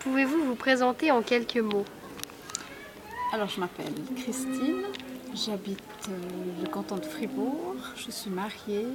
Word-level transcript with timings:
Pouvez-vous 0.00 0.44
vous 0.44 0.54
présenter 0.54 1.10
en 1.10 1.22
quelques 1.22 1.58
mots? 1.58 1.84
Alors, 3.32 3.48
je 3.48 3.60
m'appelle 3.60 3.94
Christine, 4.16 4.82
j'habite 5.34 5.80
euh, 6.08 6.62
le 6.62 6.68
canton 6.68 6.96
de 6.96 7.04
Fribourg, 7.04 7.76
je 7.96 8.10
suis 8.10 8.30
mariée, 8.30 8.86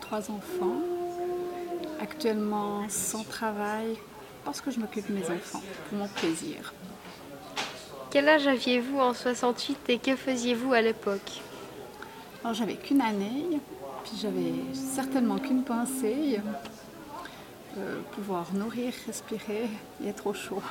trois 0.00 0.30
enfants, 0.30 0.80
actuellement 2.00 2.88
sans 2.88 3.24
travail 3.24 3.96
parce 4.44 4.60
que 4.60 4.70
je 4.70 4.78
m'occupe 4.78 5.08
de 5.08 5.14
mes 5.14 5.24
enfants, 5.30 5.62
pour 5.88 5.98
mon 5.98 6.08
plaisir. 6.08 6.72
Quel 8.10 8.28
âge 8.28 8.46
aviez-vous 8.46 9.00
en 9.00 9.14
68 9.14 9.78
et 9.88 9.98
que 9.98 10.14
faisiez-vous 10.14 10.72
à 10.72 10.82
l'époque? 10.82 11.42
Alors, 12.44 12.54
j'avais 12.54 12.74
qu'une 12.74 13.00
année, 13.00 13.58
puis 14.04 14.12
j'avais 14.20 14.52
certainement 14.72 15.38
qu'une 15.38 15.64
pensée, 15.64 16.38
euh, 17.76 18.00
pouvoir 18.12 18.52
nourrir, 18.52 18.92
respirer 19.06 19.68
et 20.02 20.08
être 20.08 20.26
au 20.26 20.34
chaud. 20.34 20.62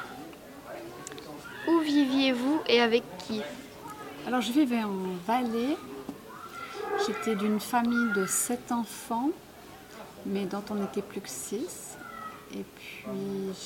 Où 1.68 1.80
viviez-vous 1.80 2.62
et 2.68 2.82
avec 2.82 3.04
qui? 3.20 3.42
Alors 4.26 4.42
je 4.42 4.52
vivais 4.52 4.84
en 4.84 4.94
Valais. 5.28 5.78
J'étais 7.06 7.36
d'une 7.36 7.60
famille 7.60 8.14
de 8.16 8.26
sept 8.26 8.72
enfants, 8.72 9.32
mais 10.26 10.46
dont 10.46 10.64
on 10.70 10.76
n'était 10.76 11.02
plus 11.02 11.22
que 11.22 11.30
six. 11.30 11.98
Et 12.54 12.64
puis 12.76 13.06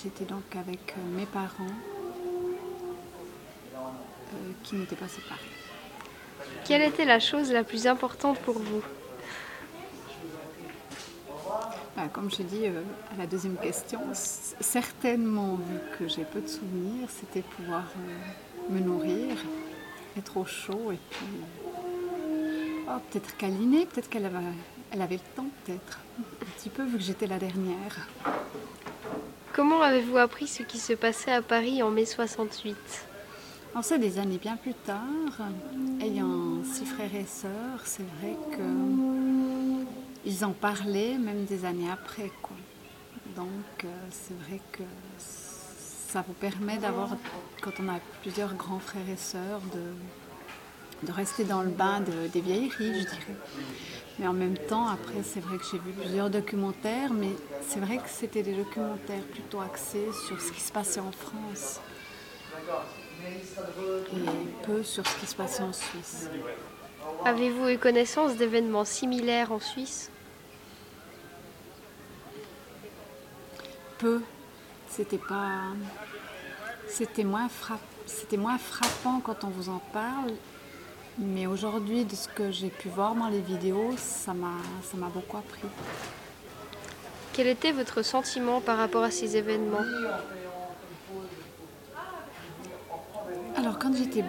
j'étais 0.01 0.25
donc 0.25 0.55
avec 0.55 0.95
euh, 0.97 1.17
mes 1.17 1.25
parents 1.25 1.75
euh, 3.75 4.51
qui 4.63 4.75
n'étaient 4.75 4.95
pas 4.95 5.07
séparés. 5.07 5.39
Quelle 6.65 6.81
était 6.81 7.05
la 7.05 7.19
chose 7.19 7.51
la 7.51 7.63
plus 7.63 7.87
importante 7.87 8.39
pour 8.39 8.57
vous 8.59 8.81
Ben, 11.95 11.96
comme 12.11 12.29
je 12.29 12.43
dis 12.43 12.65
euh, 12.65 12.81
à 13.13 13.17
la 13.17 13.27
deuxième 13.27 13.57
question, 13.57 13.99
certainement, 14.13 15.55
vu 15.55 15.79
que 15.97 16.07
j'ai 16.07 16.23
peu 16.23 16.41
de 16.41 16.47
souvenirs, 16.47 17.07
c'était 17.09 17.41
pouvoir 17.41 17.83
euh, 17.97 18.73
me 18.73 18.79
nourrir, 18.79 19.35
être 20.17 20.37
au 20.37 20.45
chaud 20.45 20.91
et 20.91 20.99
puis 21.09 21.25
oh, 22.87 22.99
peut-être 23.11 23.35
câliner, 23.37 23.85
peut-être 23.85 24.09
qu'elle 24.09 24.25
avait, 24.25 24.37
elle 24.91 25.01
avait 25.01 25.15
le 25.15 25.35
temps, 25.35 25.47
peut-être. 25.65 25.99
Un 26.19 26.45
petit 26.57 26.69
peu, 26.69 26.83
vu 26.83 26.97
que 26.97 27.03
j'étais 27.03 27.27
la 27.27 27.39
dernière. 27.39 28.07
Comment 29.53 29.81
avez-vous 29.81 30.17
appris 30.17 30.47
ce 30.47 30.63
qui 30.63 30.77
se 30.77 30.93
passait 30.93 31.31
à 31.31 31.41
Paris 31.41 31.81
en 31.81 31.89
mai 31.89 32.05
68 32.05 32.75
En 33.75 33.81
ça, 33.81 33.97
des 33.97 34.19
années 34.19 34.37
bien 34.37 34.55
plus 34.55 34.73
tard, 34.73 34.99
ayant 36.01 36.63
six 36.63 36.85
frères 36.85 37.15
et 37.15 37.25
sœurs, 37.25 37.81
c'est 37.85 38.05
vrai 38.19 38.35
que 38.51 39.56
ils 40.27 40.43
en 40.45 40.51
parlaient 40.51 41.17
même 41.17 41.45
des 41.45 41.65
années 41.65 41.89
après. 41.89 42.31
Quoi. 42.41 42.57
Donc 43.35 43.49
euh, 43.85 43.87
c'est 44.11 44.37
vrai 44.45 44.59
que 44.71 44.83
ça 45.17 46.23
vous 46.27 46.33
permet 46.33 46.77
d'avoir, 46.77 47.09
quand 47.61 47.71
on 47.79 47.87
a 47.89 47.99
plusieurs 48.21 48.53
grands 48.55 48.79
frères 48.79 49.09
et 49.11 49.17
sœurs, 49.17 49.61
de, 49.73 51.07
de 51.07 51.11
rester 51.11 51.43
dans 51.43 51.61
le 51.61 51.69
bain 51.69 51.99
de- 52.01 52.27
des 52.27 52.41
vieilleries, 52.41 52.93
je 53.01 53.07
dirais. 53.07 53.37
Mais 54.19 54.27
en 54.27 54.33
même 54.33 54.57
temps, 54.57 54.87
après, 54.87 55.21
c'est 55.23 55.39
vrai 55.41 55.57
que 55.57 55.63
j'ai 55.71 55.77
vu 55.77 55.91
plusieurs 55.91 56.29
documentaires, 56.29 57.13
mais 57.13 57.31
c'est 57.67 57.79
vrai 57.79 57.97
que 57.97 58.09
c'était 58.09 58.41
des 58.43 58.53
documentaires 58.55 59.23
plutôt 59.31 59.61
axés 59.61 60.07
sur 60.27 60.41
ce 60.41 60.51
qui 60.51 60.61
se 60.61 60.71
passait 60.71 60.99
en 61.01 61.11
France 61.11 61.79
et 64.13 64.65
peu 64.65 64.83
sur 64.83 65.05
ce 65.07 65.19
qui 65.19 65.27
se 65.27 65.35
passait 65.35 65.63
en 65.63 65.73
Suisse. 65.73 66.29
Avez-vous 67.25 67.69
eu 67.69 67.77
connaissance 67.77 68.35
d'événements 68.37 68.85
similaires 68.85 69.51
en 69.51 69.59
Suisse? 69.59 70.09
Peu. 73.97 74.21
C'était 74.89 75.17
pas. 75.17 75.73
C'était 76.87 77.23
moins, 77.23 77.47
frapp- 77.47 77.79
c'était 78.05 78.37
moins 78.37 78.57
frappant 78.57 79.19
quand 79.19 79.43
on 79.43 79.49
vous 79.49 79.69
en 79.69 79.81
parle. 79.91 80.33
Mais 81.19 81.47
aujourd'hui, 81.47 82.05
de 82.05 82.15
ce 82.15 82.27
que 82.27 82.51
j'ai 82.51 82.69
pu 82.69 82.89
voir 82.89 83.15
dans 83.15 83.27
les 83.27 83.41
vidéos, 83.41 83.93
ça 83.97 84.33
m'a, 84.33 84.53
ça 84.83 84.97
m'a 84.97 85.07
beaucoup 85.07 85.37
appris. 85.37 85.67
Quel 87.33 87.47
était 87.47 87.71
votre 87.71 88.03
sentiment 88.03 88.61
par 88.61 88.77
rapport 88.77 89.03
à 89.03 89.11
ces 89.11 89.35
événements? 89.35 89.79
Alors, 93.55 93.79
quand 93.79 93.95
j'étais 93.95 94.23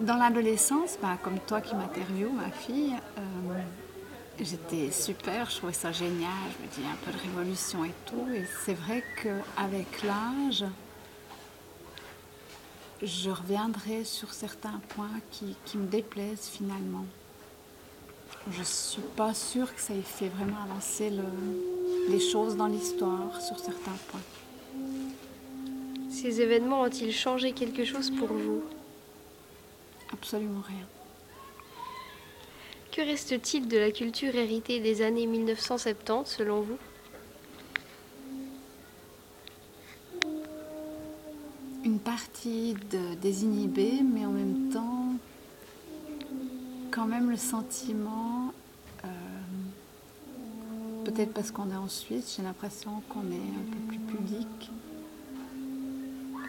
dans 0.00 0.16
l'adolescence, 0.16 0.98
bah, 1.00 1.18
comme 1.22 1.38
toi 1.40 1.60
qui 1.60 1.74
m'interviews, 1.74 2.30
ma 2.30 2.50
fille, 2.50 2.94
euh, 3.18 3.22
j'étais 4.40 4.90
super, 4.90 5.50
je 5.50 5.56
trouvais 5.58 5.72
ça 5.72 5.92
génial. 5.92 6.30
Je 6.58 6.62
me 6.64 6.70
dis 6.84 6.90
un 6.90 6.96
peu 7.04 7.12
de 7.12 7.18
révolution 7.22 7.84
et 7.84 7.92
tout. 8.06 8.26
Et 8.34 8.44
c'est 8.64 8.74
vrai 8.74 9.04
qu'avec 9.22 10.02
l'âge, 10.02 10.64
je 13.02 13.30
reviendrai 13.30 14.04
sur 14.04 14.32
certains 14.32 14.80
points 14.90 15.20
qui, 15.30 15.56
qui 15.64 15.76
me 15.76 15.86
déplaisent 15.86 16.48
finalement. 16.52 17.04
Je 18.50 18.60
ne 18.60 18.64
suis 18.64 19.02
pas 19.16 19.34
sûre 19.34 19.72
que 19.74 19.80
ça 19.80 19.94
ait 19.94 20.02
fait 20.02 20.28
vraiment 20.28 20.56
avancer 20.64 21.10
le- 21.10 21.22
les 22.08 22.20
choses 22.20 22.56
dans 22.56 22.66
l'histoire 22.66 23.40
sur 23.40 23.58
certains 23.58 23.96
points. 24.08 24.20
Ces 26.10 26.40
événements 26.40 26.82
ont-ils 26.82 27.12
changé 27.12 27.52
quelque 27.52 27.84
chose 27.84 28.10
pour 28.10 28.28
vous? 28.28 28.62
Absolument 30.12 30.62
rien. 30.66 30.86
Que 32.92 33.00
reste-t-il 33.00 33.68
de 33.68 33.78
la 33.78 33.90
culture 33.90 34.34
héritée 34.34 34.78
des 34.78 35.00
années 35.00 35.26
1970 35.26 36.24
selon 36.26 36.60
vous? 36.60 36.76
Une 41.84 41.98
partie 41.98 42.74
de 42.90 43.14
désinhibée, 43.14 44.00
mais 44.04 44.26
en 44.26 44.30
même 44.32 44.68
temps, 44.70 45.14
quand 46.90 47.06
même 47.06 47.30
le 47.30 47.38
sentiment, 47.38 48.52
euh, 49.04 49.08
peut-être 51.06 51.32
parce 51.32 51.50
qu'on 51.50 51.70
est 51.70 51.76
en 51.76 51.88
Suisse, 51.88 52.34
j'ai 52.36 52.42
l'impression 52.42 53.02
qu'on 53.08 53.22
est 53.22 53.36
un 53.56 53.72
peu 53.72 53.78
plus 53.88 53.98
public. 53.98 54.70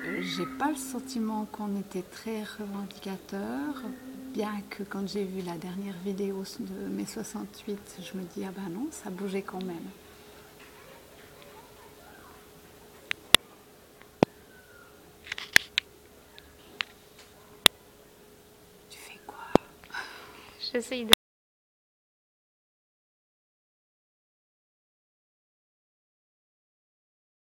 Euh, 0.06 0.22
J'ai 0.22 0.46
pas 0.60 0.70
le 0.70 0.76
sentiment 0.76 1.48
qu'on 1.54 1.80
était 1.80 2.04
très 2.04 2.44
revendicateur, 2.60 3.82
bien 4.34 4.62
que 4.70 4.82
quand 4.84 5.08
j'ai 5.08 5.24
vu 5.24 5.42
la 5.42 5.58
dernière 5.58 5.96
vidéo 6.04 6.44
de 6.60 6.88
mai 6.88 7.06
68, 7.06 8.00
je 8.02 8.18
me 8.18 8.24
dis 8.24 8.44
ah 8.46 8.52
ben 8.56 8.74
non, 8.74 8.88
ça 8.90 9.12
bougeait 9.12 9.44
quand 9.44 9.64
même. 9.64 9.78
Tu 18.90 18.98
fais 18.98 19.20
quoi? 19.28 19.38
J'essaye 20.60 21.06
de 21.06 21.14